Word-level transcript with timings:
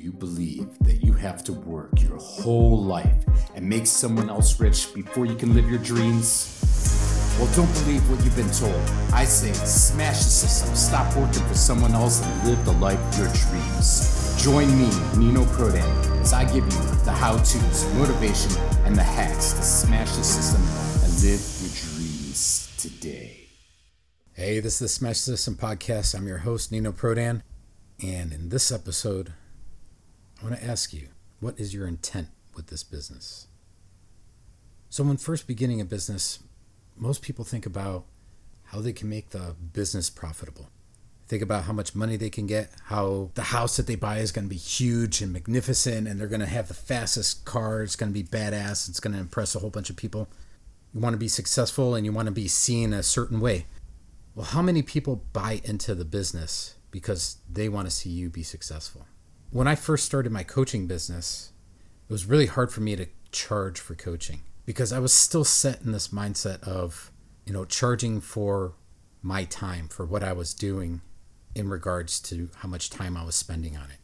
you 0.00 0.12
believe 0.12 0.66
that 0.80 1.04
you 1.04 1.12
have 1.12 1.44
to 1.44 1.52
work 1.52 2.00
your 2.00 2.16
whole 2.16 2.82
life 2.82 3.22
and 3.54 3.68
make 3.68 3.86
someone 3.86 4.30
else 4.30 4.58
rich 4.58 4.94
before 4.94 5.26
you 5.26 5.34
can 5.34 5.54
live 5.54 5.68
your 5.68 5.78
dreams? 5.80 6.56
Well, 7.38 7.52
don't 7.54 7.72
believe 7.84 8.08
what 8.10 8.24
you've 8.24 8.36
been 8.36 8.50
told. 8.50 8.74
I 9.12 9.24
say 9.24 9.52
smash 9.52 10.18
the 10.18 10.30
system, 10.30 10.74
stop 10.74 11.14
working 11.16 11.44
for 11.46 11.54
someone 11.54 11.92
else, 11.92 12.24
and 12.24 12.48
live 12.48 12.64
the 12.64 12.72
life 12.72 12.98
of 12.98 13.18
your 13.18 13.28
dreams. 13.28 14.42
Join 14.42 14.68
me, 14.78 14.88
Nino 15.18 15.44
Prodan, 15.52 16.20
as 16.20 16.32
I 16.32 16.44
give 16.44 16.64
you 16.64 16.80
the 17.04 17.12
how 17.12 17.36
to's, 17.36 17.86
motivation, 17.94 18.52
and 18.84 18.96
the 18.96 19.02
hacks 19.02 19.52
to 19.52 19.62
smash 19.62 20.10
the 20.16 20.24
system 20.24 20.62
and 21.04 21.12
live 21.22 21.40
your 21.60 21.70
dreams 21.76 22.72
today. 22.78 23.48
Hey, 24.32 24.60
this 24.60 24.74
is 24.74 24.78
the 24.78 24.88
Smash 24.88 25.18
System 25.18 25.56
Podcast. 25.56 26.14
I'm 26.14 26.26
your 26.26 26.38
host, 26.38 26.72
Nino 26.72 26.92
Prodan. 26.92 27.42
And 28.02 28.32
in 28.32 28.48
this 28.48 28.72
episode, 28.72 29.34
I 30.40 30.44
want 30.46 30.58
to 30.58 30.64
ask 30.64 30.92
you 30.92 31.08
what 31.40 31.58
is 31.58 31.74
your 31.74 31.86
intent 31.86 32.28
with 32.54 32.68
this 32.68 32.82
business? 32.82 33.46
So, 34.88 35.04
when 35.04 35.16
first 35.16 35.46
beginning 35.46 35.80
a 35.80 35.84
business, 35.84 36.40
most 36.96 37.22
people 37.22 37.44
think 37.44 37.66
about 37.66 38.04
how 38.64 38.80
they 38.80 38.92
can 38.92 39.08
make 39.08 39.30
the 39.30 39.54
business 39.72 40.10
profitable. 40.10 40.68
Think 41.28 41.42
about 41.42 41.64
how 41.64 41.72
much 41.72 41.94
money 41.94 42.16
they 42.16 42.30
can 42.30 42.46
get, 42.46 42.70
how 42.86 43.30
the 43.34 43.42
house 43.42 43.76
that 43.76 43.86
they 43.86 43.94
buy 43.94 44.18
is 44.18 44.32
going 44.32 44.46
to 44.46 44.48
be 44.48 44.56
huge 44.56 45.22
and 45.22 45.32
magnificent, 45.32 46.08
and 46.08 46.18
they're 46.18 46.26
going 46.26 46.40
to 46.40 46.46
have 46.46 46.68
the 46.68 46.74
fastest 46.74 47.44
car. 47.44 47.82
It's 47.82 47.94
going 47.94 48.12
to 48.12 48.14
be 48.14 48.24
badass. 48.24 48.88
It's 48.88 49.00
going 49.00 49.14
to 49.14 49.20
impress 49.20 49.54
a 49.54 49.60
whole 49.60 49.70
bunch 49.70 49.90
of 49.90 49.96
people. 49.96 50.28
You 50.92 51.00
want 51.00 51.14
to 51.14 51.18
be 51.18 51.28
successful 51.28 51.94
and 51.94 52.04
you 52.04 52.12
want 52.12 52.26
to 52.26 52.32
be 52.32 52.48
seen 52.48 52.92
a 52.92 53.04
certain 53.04 53.40
way. 53.40 53.66
Well, 54.34 54.46
how 54.46 54.62
many 54.62 54.82
people 54.82 55.24
buy 55.32 55.60
into 55.62 55.94
the 55.94 56.04
business 56.04 56.74
because 56.90 57.36
they 57.50 57.68
want 57.68 57.88
to 57.88 57.90
see 57.90 58.10
you 58.10 58.28
be 58.28 58.42
successful. 58.42 59.06
When 59.52 59.66
I 59.66 59.74
first 59.74 60.04
started 60.04 60.30
my 60.30 60.44
coaching 60.44 60.86
business, 60.86 61.50
it 62.08 62.12
was 62.12 62.26
really 62.26 62.46
hard 62.46 62.72
for 62.72 62.82
me 62.82 62.94
to 62.94 63.06
charge 63.32 63.80
for 63.80 63.96
coaching 63.96 64.42
because 64.64 64.92
I 64.92 65.00
was 65.00 65.12
still 65.12 65.42
set 65.42 65.82
in 65.82 65.90
this 65.90 66.08
mindset 66.08 66.62
of, 66.62 67.10
you 67.44 67.52
know, 67.52 67.64
charging 67.64 68.20
for 68.20 68.74
my 69.22 69.42
time, 69.44 69.88
for 69.88 70.06
what 70.06 70.22
I 70.22 70.32
was 70.32 70.54
doing 70.54 71.00
in 71.54 71.68
regards 71.68 72.20
to 72.20 72.48
how 72.58 72.68
much 72.68 72.90
time 72.90 73.16
I 73.16 73.24
was 73.24 73.34
spending 73.34 73.76
on 73.76 73.90
it. 73.90 73.98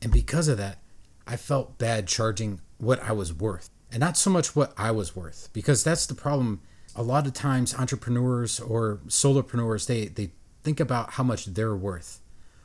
And 0.00 0.12
because 0.12 0.46
of 0.46 0.56
that, 0.58 0.78
I 1.26 1.36
felt 1.36 1.78
bad 1.78 2.06
charging 2.06 2.60
what 2.78 3.02
I 3.02 3.10
was 3.10 3.32
worth 3.32 3.70
and 3.90 3.98
not 3.98 4.16
so 4.16 4.30
much 4.30 4.54
what 4.54 4.72
I 4.78 4.92
was 4.92 5.16
worth 5.16 5.48
because 5.52 5.82
that's 5.82 6.06
the 6.06 6.14
problem. 6.14 6.60
A 6.94 7.02
lot 7.02 7.26
of 7.26 7.32
times 7.32 7.74
entrepreneurs 7.74 8.60
or 8.60 9.00
solopreneurs, 9.08 9.86
they, 9.86 10.06
they 10.06 10.30
think 10.62 10.78
about 10.78 11.12
how 11.12 11.24
much 11.24 11.46
they're 11.46 11.74
worth 11.74 12.20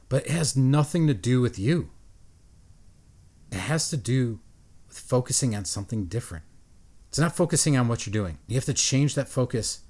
but 0.10 0.26
it 0.26 0.32
has 0.32 0.56
nothing 0.56 1.08
to 1.08 1.14
do 1.14 1.42
with 1.42 1.60
you. 1.60 1.90
It 3.52 3.60
has 3.60 3.90
to 3.90 3.98
do 3.98 4.40
with 4.88 5.00
focusing 5.00 5.56
on 5.56 5.66
something 5.66 6.06
different. 6.06 6.46
It's 7.10 7.20
not 7.20 7.36
focusing 7.36 7.78
on 7.78 7.88
what 7.88 8.06
you're 8.06 8.12
doing. 8.12 8.38
You 8.48 8.56
have 8.56 8.66
to 8.66 8.74
change 8.74 9.16
that 9.16 9.30
focus 9.30 9.82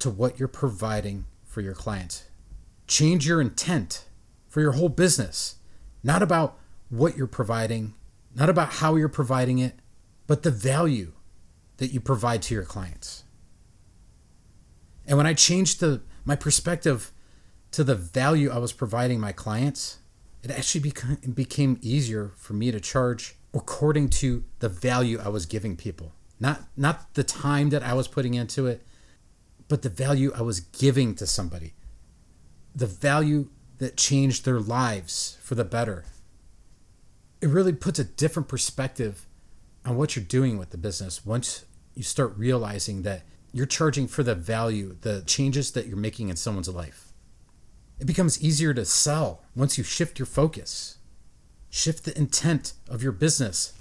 to 0.00 0.10
what 0.10 0.38
you're 0.38 0.48
providing 0.48 1.24
for 1.44 1.60
your 1.60 1.74
clients. 1.74 2.24
Change 2.86 3.26
your 3.26 3.40
intent 3.40 4.04
for 4.48 4.60
your 4.60 4.72
whole 4.72 4.88
business, 4.88 5.56
not 6.02 6.22
about 6.22 6.58
what 6.88 7.16
you're 7.16 7.26
providing, 7.26 7.94
not 8.34 8.48
about 8.48 8.74
how 8.74 8.96
you're 8.96 9.08
providing 9.08 9.58
it, 9.58 9.74
but 10.26 10.42
the 10.42 10.50
value 10.50 11.12
that 11.78 11.92
you 11.92 12.00
provide 12.00 12.42
to 12.42 12.54
your 12.54 12.64
clients. 12.64 13.24
And 15.06 15.16
when 15.16 15.26
I 15.26 15.34
changed 15.34 15.80
the, 15.80 16.02
my 16.24 16.36
perspective 16.36 17.12
to 17.72 17.82
the 17.82 17.94
value 17.94 18.50
I 18.50 18.58
was 18.58 18.72
providing 18.72 19.20
my 19.20 19.32
clients, 19.32 19.98
it 20.50 20.58
actually 20.58 20.80
became, 20.80 21.16
became 21.34 21.78
easier 21.82 22.32
for 22.36 22.52
me 22.52 22.70
to 22.70 22.80
charge 22.80 23.36
according 23.54 24.08
to 24.08 24.44
the 24.58 24.68
value 24.68 25.18
I 25.22 25.28
was 25.28 25.46
giving 25.46 25.76
people. 25.76 26.12
Not 26.40 26.62
not 26.76 27.14
the 27.14 27.24
time 27.24 27.70
that 27.70 27.82
I 27.82 27.94
was 27.94 28.08
putting 28.08 28.34
into 28.34 28.66
it, 28.66 28.86
but 29.68 29.82
the 29.82 29.88
value 29.88 30.32
I 30.34 30.42
was 30.42 30.60
giving 30.60 31.14
to 31.16 31.26
somebody. 31.26 31.74
The 32.74 32.86
value 32.86 33.50
that 33.78 33.96
changed 33.96 34.44
their 34.44 34.60
lives 34.60 35.38
for 35.42 35.54
the 35.54 35.64
better. 35.64 36.04
It 37.40 37.48
really 37.48 37.72
puts 37.72 37.98
a 37.98 38.04
different 38.04 38.48
perspective 38.48 39.26
on 39.84 39.96
what 39.96 40.16
you're 40.16 40.24
doing 40.24 40.58
with 40.58 40.70
the 40.70 40.78
business 40.78 41.24
once 41.24 41.64
you 41.94 42.02
start 42.02 42.36
realizing 42.36 43.02
that 43.02 43.22
you're 43.52 43.66
charging 43.66 44.06
for 44.06 44.22
the 44.22 44.34
value, 44.34 44.96
the 45.00 45.22
changes 45.26 45.72
that 45.72 45.86
you're 45.86 45.96
making 45.96 46.28
in 46.28 46.36
someone's 46.36 46.68
life. 46.68 47.07
It 48.00 48.06
becomes 48.06 48.42
easier 48.42 48.72
to 48.74 48.84
sell 48.84 49.42
once 49.56 49.76
you 49.76 49.84
shift 49.84 50.18
your 50.18 50.26
focus. 50.26 50.98
Shift 51.70 52.04
the 52.04 52.16
intent 52.16 52.72
of 52.88 53.02
your 53.02 53.12
business 53.12 53.72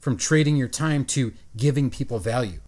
from 0.00 0.16
trading 0.16 0.56
your 0.56 0.68
time 0.68 1.04
to 1.04 1.32
giving 1.56 1.90
people 1.90 2.18
value. 2.18 2.60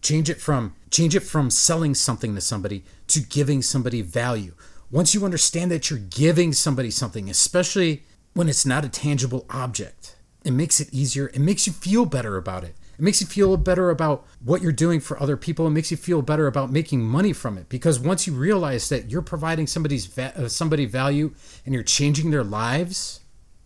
Change 0.00 0.30
it 0.30 0.40
from 0.40 0.74
change 0.90 1.14
it 1.14 1.20
from 1.20 1.50
selling 1.50 1.94
something 1.94 2.34
to 2.34 2.40
somebody 2.40 2.84
to 3.08 3.20
giving 3.20 3.62
somebody 3.62 4.02
value. 4.02 4.54
Once 4.90 5.14
you 5.14 5.24
understand 5.24 5.70
that 5.70 5.88
you're 5.88 5.98
giving 5.98 6.52
somebody 6.52 6.90
something, 6.90 7.30
especially 7.30 8.02
when 8.34 8.48
it's 8.48 8.66
not 8.66 8.84
a 8.84 8.88
tangible 8.88 9.46
object, 9.48 10.16
it 10.44 10.50
makes 10.50 10.80
it 10.80 10.92
easier. 10.92 11.28
It 11.28 11.40
makes 11.40 11.66
you 11.66 11.72
feel 11.72 12.04
better 12.04 12.36
about 12.36 12.64
it. 12.64 12.74
It 13.02 13.04
makes 13.04 13.20
you 13.20 13.26
feel 13.26 13.56
better 13.56 13.90
about 13.90 14.24
what 14.44 14.62
you're 14.62 14.70
doing 14.70 15.00
for 15.00 15.20
other 15.20 15.36
people. 15.36 15.66
It 15.66 15.70
makes 15.70 15.90
you 15.90 15.96
feel 15.96 16.22
better 16.22 16.46
about 16.46 16.70
making 16.70 17.02
money 17.02 17.32
from 17.32 17.58
it 17.58 17.68
because 17.68 17.98
once 17.98 18.28
you 18.28 18.32
realize 18.32 18.88
that 18.90 19.10
you're 19.10 19.22
providing 19.22 19.66
somebody's 19.66 20.06
va- 20.06 20.32
uh, 20.36 20.46
somebody 20.46 20.84
value 20.84 21.34
and 21.66 21.74
you're 21.74 21.82
changing 21.82 22.30
their 22.30 22.44
lives, 22.44 23.18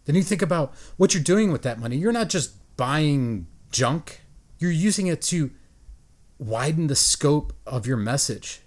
then 0.07 0.15
you 0.15 0.23
think 0.23 0.41
about 0.41 0.73
what 0.97 1.13
you're 1.13 1.23
doing 1.23 1.53
with 1.53 1.61
that 1.65 1.79
money. 1.79 1.99
You're 1.99 2.13
not 2.13 2.31
just 2.31 2.55
buying 2.79 3.47
junk. 3.71 4.23
You're 4.59 4.71
using 4.71 5.07
it 5.07 5.21
to 5.23 5.51
widen 6.39 6.87
the 6.87 6.97
scope 6.97 7.53
of 7.67 7.87
your 7.87 7.99
message, 7.99 8.63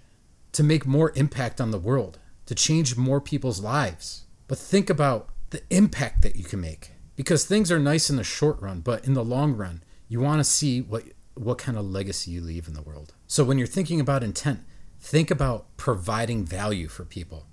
to 0.52 0.62
make 0.62 0.86
more 0.86 1.10
impact 1.16 1.60
on 1.60 1.72
the 1.72 1.80
world, 1.80 2.20
to 2.46 2.54
change 2.54 2.96
more 2.96 3.20
people's 3.20 3.60
lives. 3.60 4.26
But 4.46 4.58
think 4.58 4.88
about 4.88 5.30
the 5.50 5.62
impact 5.70 6.22
that 6.22 6.36
you 6.36 6.44
can 6.44 6.60
make 6.60 6.92
because 7.16 7.44
things 7.44 7.72
are 7.72 7.80
nice 7.80 8.08
in 8.08 8.14
the 8.14 8.22
short 8.22 8.62
run, 8.62 8.82
but 8.82 9.04
in 9.04 9.14
the 9.14 9.24
long 9.24 9.56
run, 9.56 9.82
you 10.10 10.20
want 10.20 10.40
to 10.40 10.44
see 10.44 10.82
what 10.82 11.04
what 11.34 11.56
kind 11.56 11.78
of 11.78 11.86
legacy 11.86 12.32
you 12.32 12.42
leave 12.42 12.68
in 12.68 12.74
the 12.74 12.82
world. 12.82 13.14
So 13.26 13.44
when 13.44 13.56
you're 13.56 13.66
thinking 13.66 14.00
about 14.00 14.22
intent, 14.22 14.60
think 15.00 15.30
about 15.30 15.74
providing 15.78 16.44
value 16.44 16.88
for 16.88 17.04
people. 17.04 17.46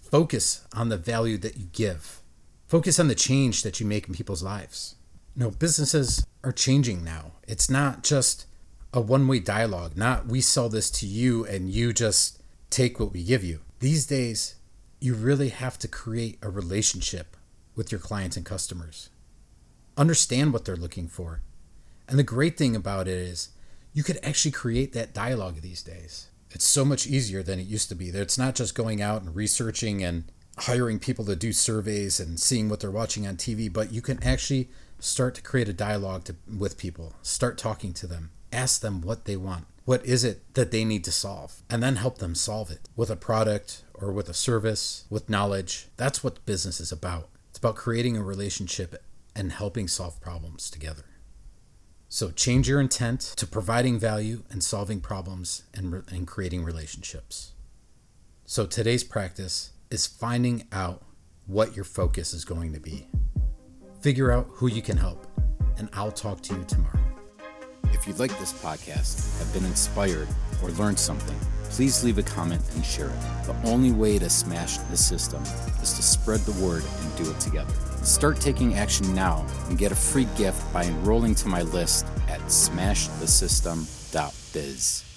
Focus 0.00 0.64
on 0.72 0.88
the 0.88 0.96
value 0.96 1.36
that 1.38 1.58
you 1.58 1.66
give. 1.72 2.22
Focus 2.68 2.98
on 2.98 3.08
the 3.08 3.14
change 3.14 3.62
that 3.62 3.80
you 3.80 3.86
make 3.86 4.08
in 4.08 4.14
people's 4.14 4.42
lives. 4.42 4.94
You 5.36 5.42
know, 5.42 5.50
businesses 5.50 6.24
are 6.42 6.52
changing 6.52 7.04
now. 7.04 7.32
It's 7.46 7.68
not 7.68 8.04
just 8.04 8.46
a 8.94 9.00
one-way 9.00 9.40
dialogue, 9.40 9.96
not 9.96 10.26
we 10.26 10.40
sell 10.40 10.68
this 10.68 10.90
to 10.92 11.06
you 11.06 11.44
and 11.44 11.68
you 11.68 11.92
just 11.92 12.40
take 12.70 12.98
what 13.00 13.12
we 13.12 13.24
give 13.24 13.42
you. 13.42 13.58
These 13.80 14.06
days, 14.06 14.54
you 15.00 15.14
really 15.14 15.48
have 15.48 15.78
to 15.80 15.88
create 15.88 16.38
a 16.40 16.48
relationship 16.48 17.36
with 17.74 17.90
your 17.90 17.98
clients 17.98 18.36
and 18.36 18.46
customers. 18.46 19.10
Understand 19.98 20.52
what 20.52 20.64
they're 20.64 20.76
looking 20.76 21.08
for 21.08 21.42
and 22.08 22.18
the 22.18 22.24
great 22.24 22.56
thing 22.56 22.76
about 22.76 23.08
it 23.08 23.18
is 23.18 23.50
you 23.92 24.02
could 24.02 24.18
actually 24.22 24.50
create 24.50 24.92
that 24.92 25.14
dialogue 25.14 25.60
these 25.60 25.82
days. 25.82 26.28
It's 26.50 26.64
so 26.64 26.84
much 26.84 27.06
easier 27.06 27.42
than 27.42 27.58
it 27.58 27.66
used 27.66 27.88
to 27.88 27.94
be. 27.94 28.08
It's 28.08 28.38
not 28.38 28.54
just 28.54 28.74
going 28.74 29.02
out 29.02 29.22
and 29.22 29.34
researching 29.34 30.04
and 30.04 30.24
hiring 30.58 30.98
people 30.98 31.24
to 31.24 31.36
do 31.36 31.52
surveys 31.52 32.20
and 32.20 32.38
seeing 32.38 32.68
what 32.68 32.80
they're 32.80 32.90
watching 32.90 33.26
on 33.26 33.36
TV, 33.36 33.72
but 33.72 33.92
you 33.92 34.00
can 34.00 34.22
actually 34.22 34.68
start 35.00 35.34
to 35.34 35.42
create 35.42 35.68
a 35.68 35.72
dialogue 35.72 36.24
to, 36.24 36.36
with 36.58 36.78
people, 36.78 37.14
start 37.22 37.58
talking 37.58 37.92
to 37.94 38.06
them, 38.06 38.30
ask 38.52 38.80
them 38.80 39.00
what 39.00 39.24
they 39.24 39.36
want. 39.36 39.66
What 39.84 40.04
is 40.06 40.24
it 40.24 40.54
that 40.54 40.70
they 40.70 40.84
need 40.84 41.04
to 41.04 41.12
solve? 41.12 41.62
And 41.68 41.82
then 41.82 41.96
help 41.96 42.18
them 42.18 42.34
solve 42.34 42.70
it 42.70 42.88
with 42.96 43.10
a 43.10 43.16
product 43.16 43.82
or 43.92 44.12
with 44.12 44.28
a 44.28 44.34
service, 44.34 45.04
with 45.10 45.28
knowledge. 45.28 45.88
That's 45.96 46.24
what 46.24 46.46
business 46.46 46.80
is 46.80 46.92
about. 46.92 47.28
It's 47.50 47.58
about 47.58 47.76
creating 47.76 48.16
a 48.16 48.22
relationship 48.22 48.94
and 49.36 49.52
helping 49.52 49.88
solve 49.88 50.20
problems 50.20 50.70
together. 50.70 51.04
So 52.14 52.30
change 52.30 52.68
your 52.68 52.80
intent 52.80 53.20
to 53.38 53.44
providing 53.44 53.98
value 53.98 54.44
and 54.48 54.62
solving 54.62 55.00
problems 55.00 55.64
and, 55.74 56.04
and 56.12 56.28
creating 56.28 56.62
relationships. 56.62 57.54
So 58.46 58.66
today's 58.66 59.02
practice 59.02 59.72
is 59.90 60.06
finding 60.06 60.68
out 60.70 61.02
what 61.48 61.74
your 61.74 61.84
focus 61.84 62.32
is 62.32 62.44
going 62.44 62.72
to 62.72 62.78
be. 62.78 63.08
Figure 64.00 64.30
out 64.30 64.46
who 64.52 64.68
you 64.68 64.80
can 64.80 64.96
help, 64.96 65.26
and 65.76 65.88
I'll 65.92 66.12
talk 66.12 66.40
to 66.42 66.54
you 66.54 66.62
tomorrow. 66.68 67.00
If 67.92 68.06
you 68.06 68.14
like 68.14 68.38
this 68.38 68.52
podcast, 68.52 69.36
have 69.40 69.52
been 69.52 69.68
inspired, 69.68 70.28
or 70.62 70.70
learned 70.70 71.00
something, 71.00 71.36
please 71.64 72.04
leave 72.04 72.18
a 72.18 72.22
comment 72.22 72.62
and 72.76 72.84
share 72.84 73.08
it. 73.08 73.46
The 73.46 73.56
only 73.64 73.90
way 73.90 74.20
to 74.20 74.30
smash 74.30 74.78
the 74.78 74.96
system 74.96 75.42
is 75.82 75.94
to 75.94 76.02
spread 76.04 76.38
the 76.42 76.64
word 76.64 76.84
and 76.84 77.16
do 77.16 77.28
it 77.28 77.40
together. 77.40 77.74
Start 78.04 78.38
taking 78.38 78.74
action 78.74 79.12
now 79.14 79.46
and 79.68 79.78
get 79.78 79.90
a 79.90 79.96
free 79.96 80.28
gift 80.36 80.70
by 80.74 80.84
enrolling 80.84 81.34
to 81.36 81.48
my 81.48 81.62
list 81.62 82.04
at 82.28 82.40
smashthesystem.biz. 82.42 85.13